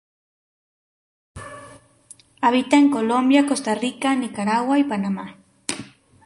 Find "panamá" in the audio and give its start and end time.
4.83-5.35